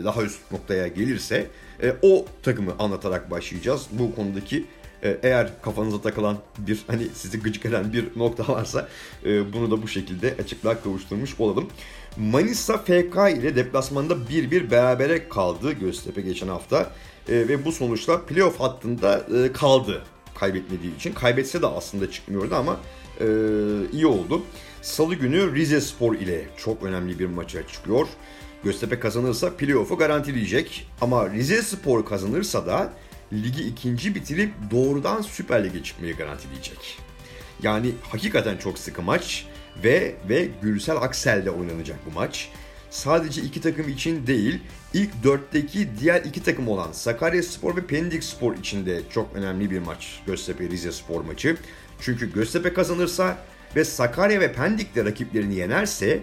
daha 0.05 0.23
üst 0.23 0.53
noktaya 0.53 0.89
gelirse 0.89 1.47
e, 1.83 1.95
o 2.03 2.25
takımı 2.43 2.73
anlatarak 2.79 3.31
başlayacağız. 3.31 3.87
Bu 3.93 4.15
konudaki 4.15 4.65
e, 5.03 5.19
eğer 5.23 5.51
kafanıza 5.63 6.01
takılan 6.01 6.39
bir 6.59 6.85
hani 6.87 7.09
sizi 7.15 7.41
gıcık 7.41 7.67
eden 7.67 7.93
bir 7.93 8.05
nokta 8.17 8.49
varsa 8.53 8.89
e, 9.27 9.53
bunu 9.53 9.71
da 9.71 9.83
bu 9.83 9.89
şekilde 9.89 10.35
açıklığa 10.43 10.83
kavuşturmuş 10.83 11.41
olalım. 11.41 11.69
Manisa 12.17 12.79
FK 12.79 13.17
ile 13.39 13.57
deplasmanda 13.57 14.15
1-1 14.15 14.71
berabere 14.71 15.29
kaldı 15.29 15.73
Göztepe 15.73 16.21
geçen 16.21 16.49
hafta 16.49 16.93
e, 17.29 17.33
ve 17.33 17.65
bu 17.65 17.73
sonuçla 17.73 18.21
playoff 18.27 18.61
hattında 18.61 19.27
e, 19.37 19.53
kaldı 19.53 20.03
kaybetmediği 20.35 20.97
için. 20.97 21.13
Kaybetse 21.13 21.63
de 21.63 21.67
aslında 21.67 22.11
çıkmıyordu 22.11 22.55
ama 22.55 22.81
e, 23.21 23.27
iyi 23.93 24.07
oldu. 24.07 24.43
Salı 24.83 25.15
günü 25.15 25.55
Rize 25.55 25.81
Spor 25.81 26.15
ile 26.15 26.45
çok 26.57 26.83
önemli 26.83 27.19
bir 27.19 27.27
maça 27.27 27.67
çıkıyor. 27.69 28.07
Göztepe 28.65 29.01
kazanırsa 29.01 29.57
playoff'u 29.57 29.97
garantileyecek. 29.97 30.89
Ama 31.01 31.31
Rize 31.31 31.63
Spor 31.63 32.07
kazanırsa 32.07 32.67
da 32.67 32.93
ligi 33.33 33.63
ikinci 33.63 34.15
bitirip 34.15 34.53
doğrudan 34.71 35.23
Süper 35.23 35.65
Lig'e 35.65 35.83
çıkmayı 35.83 36.17
garantileyecek. 36.17 36.99
Yani 37.63 37.91
hakikaten 38.11 38.57
çok 38.57 38.79
sıkı 38.79 39.03
maç 39.03 39.47
ve 39.85 40.15
ve 40.29 40.49
Gürsel 40.63 40.97
Aksel'de 40.97 41.51
oynanacak 41.51 41.97
bu 42.07 42.11
maç. 42.11 42.49
Sadece 42.91 43.43
iki 43.43 43.61
takım 43.61 43.89
için 43.89 44.27
değil, 44.27 44.61
ilk 44.95 45.25
dörtteki 45.25 45.89
diğer 46.01 46.23
iki 46.23 46.43
takım 46.43 46.69
olan 46.69 46.93
Sakarya 46.93 47.43
Spor 47.43 47.77
ve 47.77 47.87
Pendik 47.87 48.25
Spor 48.25 48.57
için 48.57 48.87
de 48.87 49.01
çok 49.11 49.37
önemli 49.37 49.71
bir 49.71 49.79
maç 49.79 50.21
Göztepe 50.27 50.69
Rize 50.69 50.93
Spor 50.93 51.21
maçı. 51.21 51.57
Çünkü 52.01 52.33
Göztepe 52.33 52.73
kazanırsa 52.73 53.39
ve 53.77 53.85
Sakarya 53.85 54.41
ve 54.41 54.53
Pendik'te 54.53 55.05
rakiplerini 55.05 55.55
yenerse 55.55 56.21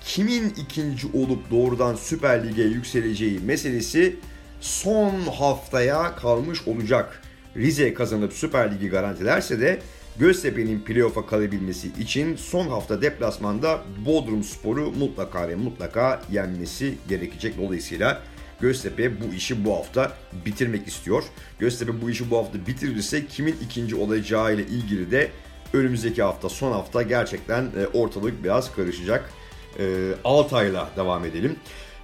kimin 0.00 0.54
ikinci 0.56 1.06
olup 1.06 1.50
doğrudan 1.50 1.94
Süper 1.94 2.48
Lig'e 2.48 2.62
yükseleceği 2.62 3.38
meselesi 3.38 4.16
son 4.60 5.20
haftaya 5.20 6.16
kalmış 6.16 6.68
olacak. 6.68 7.22
Rize 7.56 7.94
kazanıp 7.94 8.32
Süper 8.32 8.74
Lig'i 8.74 8.88
garantilerse 8.88 9.60
de 9.60 9.78
Göztepe'nin 10.18 10.80
playoff'a 10.80 11.26
kalabilmesi 11.26 11.88
için 12.00 12.36
son 12.36 12.68
hafta 12.68 13.02
deplasmanda 13.02 13.84
Bodrum 14.06 14.44
Spor'u 14.44 14.92
mutlaka 14.92 15.48
ve 15.48 15.54
mutlaka 15.54 16.22
yenmesi 16.32 16.94
gerekecek. 17.08 17.58
Dolayısıyla 17.58 18.22
Göztepe 18.60 19.20
bu 19.20 19.34
işi 19.34 19.64
bu 19.64 19.76
hafta 19.76 20.12
bitirmek 20.46 20.88
istiyor. 20.88 21.22
Göztepe 21.58 22.02
bu 22.02 22.10
işi 22.10 22.30
bu 22.30 22.38
hafta 22.38 22.66
bitirirse 22.66 23.26
kimin 23.26 23.56
ikinci 23.64 23.96
olacağı 23.96 24.54
ile 24.54 24.62
ilgili 24.62 25.10
de 25.10 25.30
önümüzdeki 25.72 26.22
hafta 26.22 26.48
son 26.48 26.72
hafta 26.72 27.02
gerçekten 27.02 27.62
e, 27.62 27.86
ortalık 27.86 28.44
biraz 28.44 28.74
karışacak. 28.74 29.30
E, 29.78 30.14
Altay'la 30.24 30.90
devam 30.96 31.24
edelim. 31.24 31.56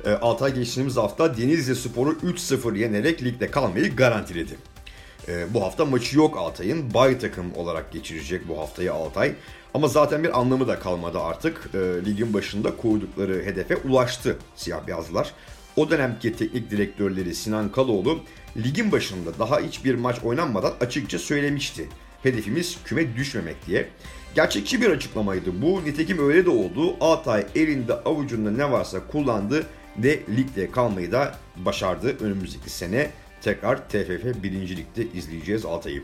E, 0.05 0.11
Altay 0.11 0.55
geçtiğimiz 0.55 0.97
hafta 0.97 1.37
Denizli 1.37 1.77
Spor'u 1.77 2.13
3-0 2.13 2.79
yenerek 2.79 3.23
ligde 3.23 3.51
kalmayı 3.51 3.97
garantiledi. 3.97 4.57
Bu 5.51 5.63
hafta 5.63 5.85
maçı 5.85 6.19
yok 6.19 6.39
Altay'ın. 6.39 6.95
Bay 6.95 7.19
takım 7.19 7.55
olarak 7.57 7.93
geçirecek 7.93 8.49
bu 8.49 8.59
haftayı 8.59 8.93
Altay. 8.93 9.33
Ama 9.75 9.89
zaten 9.89 10.25
bir 10.25 10.41
anlamı 10.41 10.69
da 10.69 10.79
kalmadı 10.79 11.21
artık. 11.21 11.75
Ligin 12.07 12.35
başında 12.35 12.77
koydukları 12.77 13.43
hedefe 13.45 13.77
ulaştı 13.77 14.39
siyah 14.57 14.87
beyazlar. 14.87 15.33
O 15.77 15.91
dönemki 15.91 16.37
teknik 16.37 16.71
direktörleri 16.71 17.35
Sinan 17.35 17.73
Kaloğlu 17.73 18.19
ligin 18.57 18.93
başında 18.93 19.39
daha 19.39 19.61
hiçbir 19.61 19.95
maç 19.95 20.17
oynanmadan 20.25 20.73
açıkça 20.81 21.19
söylemişti 21.19 21.89
Hedefimiz 22.25 22.79
küme 22.85 23.17
düşmemek 23.17 23.67
diye. 23.67 23.89
Gerçekçi 24.35 24.81
bir 24.81 24.91
açıklamaydı 24.91 25.63
bu. 25.63 25.85
Nitekim 25.85 26.29
öyle 26.29 26.45
de 26.45 26.51
oldu. 26.51 26.97
Altay 27.01 27.47
elinde 27.55 27.95
avucunda 27.95 28.51
ne 28.51 28.71
varsa 28.71 29.07
kullandı 29.07 29.67
ve 29.99 30.21
ligde 30.37 30.71
kalmayı 30.71 31.13
da 31.13 31.35
başardı. 31.57 32.17
Önümüzdeki 32.21 32.71
sene 32.71 33.11
tekrar 33.45 33.89
TFF 33.89 34.43
1. 34.43 34.53
Lig'de 34.53 35.19
izleyeceğiz 35.19 35.65
Altay'ı. 35.65 36.03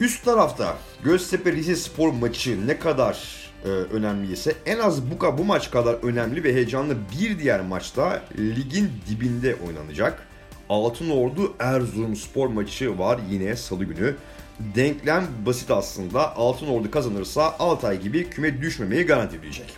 Üst 0.00 0.24
tarafta 0.24 0.78
Göztepe 1.04 1.52
Rize 1.52 1.76
Spor 1.76 2.12
maçı 2.12 2.66
ne 2.66 2.78
kadar 2.78 3.44
e, 3.64 3.68
önemliyse 3.68 4.54
en 4.66 4.78
az 4.78 5.02
bu, 5.02 5.38
bu 5.38 5.44
maç 5.44 5.70
kadar 5.70 5.94
önemli 5.94 6.44
ve 6.44 6.54
heyecanlı 6.54 6.96
bir 7.20 7.38
diğer 7.38 7.60
maçta 7.60 8.22
ligin 8.38 8.90
dibinde 9.08 9.56
oynanacak. 9.66 10.26
Altınordu 10.68 11.54
Erzurum 11.58 12.16
spor 12.16 12.48
maçı 12.48 12.98
var 12.98 13.20
yine 13.30 13.56
salı 13.56 13.84
günü. 13.84 14.14
Denklem 14.60 15.26
basit 15.46 15.70
aslında. 15.70 16.36
Altınordu 16.36 16.90
kazanırsa 16.90 17.56
Altay 17.58 18.00
gibi 18.00 18.30
küme 18.30 18.62
düşmemeyi 18.62 19.06
garantileyecek. 19.06 19.76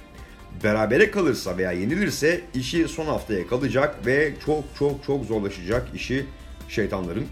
Berabere 0.65 1.11
kalırsa 1.11 1.59
veya 1.59 1.73
yenilirse 1.73 2.41
işi 2.55 2.89
son 2.89 3.07
haftaya 3.07 3.47
kalacak 3.47 4.07
ve 4.07 4.33
çok 4.47 4.65
çok 4.79 5.05
çok 5.07 5.25
zorlaşacak 5.25 5.89
işi 5.95 6.27
şeytanların. 6.69 7.27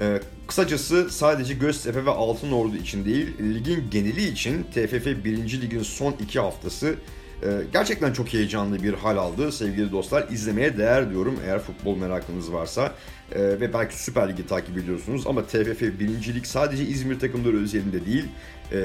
Ee, 0.00 0.20
kısacası 0.46 1.10
sadece 1.10 1.54
Göztepe 1.54 2.06
ve 2.06 2.10
Altınordu 2.10 2.76
için 2.76 3.04
değil, 3.04 3.38
ligin 3.38 3.90
geneli 3.90 4.28
için 4.28 4.62
TFF 4.62 5.06
1. 5.06 5.60
Lig'in 5.62 5.82
son 5.82 6.12
iki 6.20 6.40
haftası 6.40 6.94
e, 7.42 7.48
gerçekten 7.72 8.12
çok 8.12 8.32
heyecanlı 8.32 8.82
bir 8.82 8.94
hal 8.94 9.16
aldı. 9.16 9.52
Sevgili 9.52 9.92
dostlar 9.92 10.28
izlemeye 10.28 10.78
değer 10.78 11.10
diyorum 11.10 11.38
eğer 11.46 11.58
futbol 11.58 11.96
merakınız 11.96 12.52
varsa. 12.52 12.94
E, 13.32 13.40
ve 13.42 13.72
belki 13.72 14.02
Süper 14.02 14.28
Lig'i 14.28 14.46
takip 14.46 14.78
ediyorsunuz 14.78 15.26
ama 15.26 15.46
TFF 15.46 15.82
1. 15.82 16.34
Lig 16.34 16.44
sadece 16.44 16.84
İzmir 16.84 17.18
takımları 17.18 17.62
özelinde 17.62 18.06
değil, 18.06 18.24
e, 18.72 18.78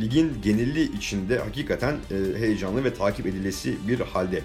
ligin 0.00 0.32
geneli 0.42 0.82
içinde 0.82 1.38
hakikaten 1.38 1.94
e, 1.94 2.38
heyecanlı 2.38 2.84
ve 2.84 2.94
takip 2.94 3.26
edilesi 3.26 3.74
bir 3.88 4.00
halde. 4.00 4.42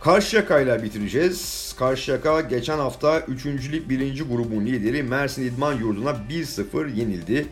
Karşıyaka 0.00 0.60
ile 0.60 0.82
bitireceğiz. 0.82 1.72
Karşıyaka 1.78 2.40
geçen 2.40 2.78
hafta 2.78 3.20
3. 3.20 3.46
Lig 3.46 3.88
1. 3.88 4.22
grubun 4.22 4.66
lideri 4.66 5.02
Mersin 5.02 5.42
İdman 5.42 5.72
Yurdu'na 5.74 6.10
1-0 6.30 6.94
yenildi. 6.94 7.46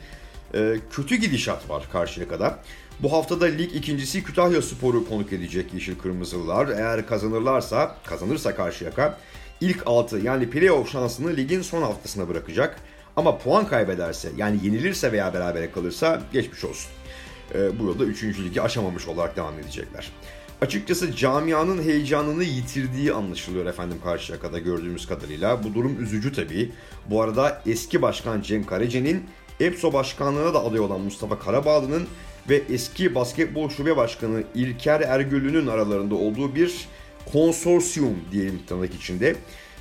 Ee, 0.54 0.76
kötü 0.90 1.16
gidişat 1.16 1.70
var 1.70 1.88
Karşıyaka'da. 1.92 2.58
Bu 3.00 3.12
haftada 3.12 3.44
lig 3.44 3.76
ikincisi 3.76 4.24
Kütahya 4.24 4.62
Spor'u 4.62 5.08
konuk 5.08 5.32
edecek 5.32 5.74
Yeşil 5.74 5.98
Kırmızılılar. 5.98 6.68
Eğer 6.68 7.06
kazanırlarsa, 7.06 7.96
kazanırsa 8.04 8.54
Karşıyaka 8.54 9.18
ilk 9.60 9.82
6 9.86 10.18
yani 10.18 10.50
playoff 10.50 10.92
şansını 10.92 11.36
ligin 11.36 11.62
son 11.62 11.82
haftasına 11.82 12.28
bırakacak. 12.28 12.80
Ama 13.16 13.38
puan 13.38 13.66
kaybederse 13.66 14.28
yani 14.36 14.58
yenilirse 14.62 15.12
veya 15.12 15.34
berabere 15.34 15.70
kalırsa 15.70 16.22
geçmiş 16.32 16.64
olsun. 16.64 16.90
Ee, 17.54 17.78
bu 17.78 17.84
yolda 17.84 18.04
3. 18.04 18.22
ligi 18.24 18.62
aşamamış 18.62 19.08
olarak 19.08 19.36
devam 19.36 19.58
edecekler. 19.58 20.12
Açıkçası 20.60 21.16
camianın 21.16 21.82
heyecanını 21.82 22.44
yitirdiği 22.44 23.12
anlaşılıyor 23.12 23.66
efendim 23.66 23.96
Karşıyaka'da 24.04 24.58
gördüğümüz 24.58 25.06
kadarıyla. 25.06 25.64
Bu 25.64 25.74
durum 25.74 26.02
üzücü 26.02 26.32
tabii. 26.32 26.72
Bu 27.06 27.22
arada 27.22 27.62
eski 27.66 28.02
başkan 28.02 28.40
Cem 28.40 28.64
Karaca'nın, 28.64 29.22
EPSO 29.60 29.92
başkanlığına 29.92 30.54
da 30.54 30.64
aday 30.64 30.80
olan 30.80 31.00
Mustafa 31.00 31.38
Karabağlı'nın 31.38 32.06
ve 32.48 32.62
eski 32.70 33.14
basketbol 33.14 33.68
şube 33.68 33.96
başkanı 33.96 34.42
İlker 34.54 35.00
Ergül'ünün 35.00 35.66
aralarında 35.66 36.14
olduğu 36.14 36.54
bir 36.54 36.88
konsorsiyum 37.32 38.16
diyelim 38.32 38.60
tırnak 38.66 38.94
içinde 38.94 39.36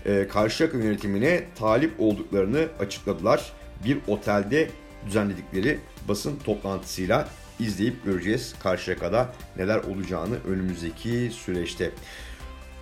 e, 0.06 0.28
Karşıyaka 0.28 0.78
yönetimine 0.78 1.44
talip 1.56 2.00
olduklarını 2.00 2.68
açıkladılar. 2.80 3.54
Bir 3.86 3.98
otelde 4.08 4.70
düzenledikleri 5.06 5.80
basın 6.08 6.36
toplantısıyla 6.46 7.28
izleyip 7.60 8.06
göreceğiz 8.06 8.56
Karşıyaka'da 8.64 9.34
neler 9.58 9.78
olacağını 9.78 10.36
önümüzdeki 10.48 11.32
süreçte. 11.34 11.92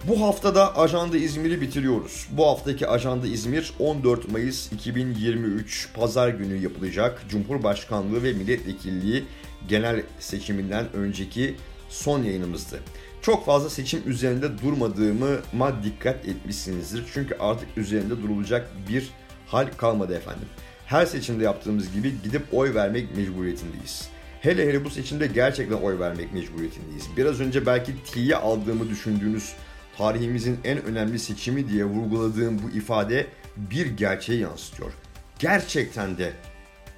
Bu 0.07 0.21
haftada 0.21 0.77
Ajanda 0.77 1.17
İzmir'i 1.17 1.61
bitiriyoruz. 1.61 2.27
Bu 2.31 2.47
haftaki 2.47 2.87
Ajanda 2.87 3.27
İzmir 3.27 3.73
14 3.79 4.31
Mayıs 4.31 4.71
2023 4.71 5.89
Pazar 5.93 6.29
günü 6.29 6.57
yapılacak 6.57 7.21
Cumhurbaşkanlığı 7.29 8.23
ve 8.23 8.33
Milletvekilliği 8.33 9.23
genel 9.67 10.03
seçiminden 10.19 10.85
önceki 10.93 11.55
son 11.89 12.23
yayınımızdı. 12.23 12.79
Çok 13.21 13.45
fazla 13.45 13.69
seçim 13.69 14.01
üzerinde 14.05 14.61
durmadığımı 14.61 15.39
ma 15.53 15.83
dikkat 15.83 16.25
etmişsinizdir. 16.25 17.03
Çünkü 17.13 17.35
artık 17.39 17.77
üzerinde 17.77 18.23
durulacak 18.23 18.69
bir 18.89 19.09
hal 19.47 19.67
kalmadı 19.77 20.15
efendim. 20.15 20.47
Her 20.85 21.05
seçimde 21.05 21.43
yaptığımız 21.43 21.93
gibi 21.93 22.13
gidip 22.23 22.43
oy 22.51 22.73
vermek 22.73 23.17
mecburiyetindeyiz. 23.17 24.14
Hele 24.45 24.67
hele 24.67 24.85
bu 24.85 24.89
seçimde 24.89 25.27
gerçekten 25.27 25.75
oy 25.75 25.99
vermek 25.99 26.33
mecburiyetindeyiz. 26.33 27.09
Biraz 27.17 27.39
önce 27.39 27.65
belki 27.65 28.03
T'ye 28.03 28.35
aldığımı 28.35 28.89
düşündüğünüz 28.89 29.53
tarihimizin 29.97 30.59
en 30.63 30.83
önemli 30.83 31.19
seçimi 31.19 31.69
diye 31.69 31.85
vurguladığım 31.85 32.63
bu 32.63 32.77
ifade 32.77 33.27
bir 33.57 33.85
gerçeği 33.85 34.41
yansıtıyor. 34.41 34.91
Gerçekten 35.39 36.17
de 36.17 36.33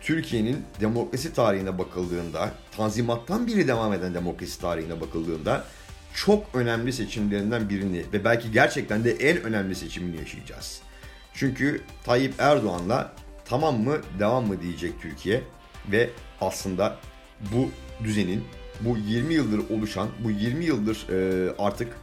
Türkiye'nin 0.02 0.58
demokrasi 0.82 1.34
tarihine 1.34 1.78
bakıldığında, 1.78 2.52
tanzimattan 2.78 3.48
biri 3.48 3.68
devam 3.68 3.94
eden 3.94 4.14
demokrasi 4.14 4.62
tarihine 4.62 5.02
bakıldığında 5.02 5.64
çok 6.14 6.46
önemli 6.54 6.94
seçimlerinden 6.94 7.70
birini 7.70 8.04
ve 8.14 8.24
belki 8.24 8.52
gerçekten 8.52 9.04
de 9.04 9.12
en 9.12 9.42
önemli 9.42 9.76
seçimini 9.76 10.18
yaşayacağız. 10.18 10.82
Çünkü 11.34 11.82
Tayyip 12.04 12.34
Erdoğan'la 12.40 13.14
tamam 13.46 13.80
mı 13.80 13.98
devam 14.20 14.48
mı 14.48 14.62
diyecek 14.62 15.02
Türkiye 15.02 15.42
ve 15.92 16.10
aslında 16.42 16.98
bu 17.54 17.70
düzenin 18.04 18.44
bu 18.82 18.98
20 18.98 19.34
yıldır 19.34 19.70
oluşan, 19.70 20.10
bu 20.24 20.32
20 20.32 20.66
yıldır 20.66 21.10
e, 21.10 21.50
artık 21.60 21.98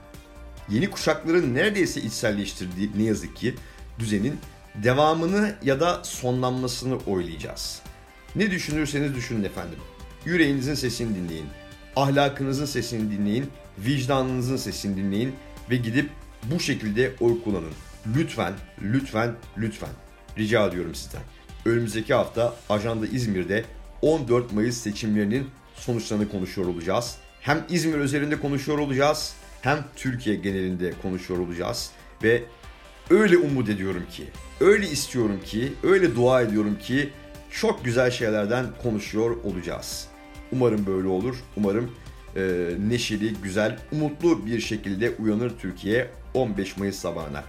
yeni 0.69 0.91
kuşakların 0.91 1.55
neredeyse 1.55 2.01
içselleştirdiği 2.01 2.91
ne 2.97 3.03
yazık 3.03 3.37
ki 3.37 3.55
düzenin 3.99 4.39
devamını 4.75 5.55
ya 5.63 5.81
da 5.81 6.05
sonlanmasını 6.05 6.99
oylayacağız. 7.07 7.83
Ne 8.37 8.51
düşünürseniz 8.51 9.15
düşünün 9.15 9.45
efendim. 9.45 9.79
Yüreğinizin 10.25 10.75
sesini 10.75 11.17
dinleyin. 11.17 11.47
Ahlakınızın 11.97 12.67
sesini 12.67 13.19
dinleyin. 13.19 13.47
Vicdanınızın 13.79 14.57
sesini 14.57 14.97
dinleyin. 14.97 15.35
Ve 15.71 15.77
gidip 15.77 16.11
bu 16.43 16.61
şekilde 16.61 17.13
oy 17.21 17.43
kullanın. 17.45 17.73
Lütfen, 18.17 18.53
lütfen, 18.83 19.35
lütfen. 19.59 19.91
Rica 20.39 20.67
ediyorum 20.67 20.95
sizden. 20.95 21.23
Önümüzdeki 21.65 22.15
hafta 22.15 22.57
Ajanda 22.69 23.07
İzmir'de 23.07 23.65
14 24.05 24.53
Mayıs 24.53 24.77
seçimlerinin 24.77 25.47
sonuçlarını 25.75 26.29
konuşuyor 26.29 26.69
olacağız. 26.69 27.17
Hem 27.41 27.65
İzmir 27.69 27.99
özelinde 27.99 28.41
konuşuyor 28.41 28.79
olacağız 28.79 29.35
hem 29.63 29.85
Türkiye 29.97 30.37
genelinde 30.37 30.93
konuşuyor 31.03 31.41
olacağız 31.41 31.91
ve 32.23 32.43
öyle 33.11 33.37
umut 33.37 33.69
ediyorum 33.69 34.05
ki, 34.11 34.25
öyle 34.61 34.91
istiyorum 34.91 35.41
ki, 35.45 35.73
öyle 35.83 36.15
dua 36.15 36.43
ediyorum 36.43 36.79
ki 36.79 37.11
çok 37.51 37.85
güzel 37.85 38.11
şeylerden 38.11 38.67
konuşuyor 38.83 39.37
olacağız. 39.45 40.09
Umarım 40.53 40.87
böyle 40.87 41.09
olur. 41.09 41.37
Umarım 41.57 41.91
e, 42.37 42.71
neşeli, 42.89 43.35
güzel, 43.43 43.79
umutlu 43.93 44.47
bir 44.47 44.61
şekilde 44.61 45.11
uyanır 45.11 45.53
Türkiye 45.59 46.11
15 46.35 46.77
Mayıs 46.77 46.97
sabahına. 46.97 47.45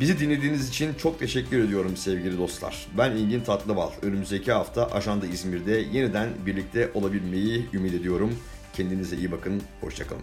Bizi 0.00 0.18
dinlediğiniz 0.18 0.68
için 0.68 0.94
çok 0.94 1.18
teşekkür 1.18 1.64
ediyorum 1.64 1.96
sevgili 1.96 2.38
dostlar. 2.38 2.86
Ben 2.98 3.10
Engin 3.10 3.40
Tatlıbal. 3.40 3.90
Önümüzdeki 4.02 4.52
hafta 4.52 4.86
Ajanda 4.86 5.26
İzmir'de 5.26 5.72
yeniden 5.72 6.28
birlikte 6.46 6.90
olabilmeyi 6.94 7.66
ümit 7.72 7.94
ediyorum. 7.94 8.38
Kendinize 8.72 9.16
iyi 9.16 9.32
bakın. 9.32 9.62
Hoşçakalın. 9.80 10.22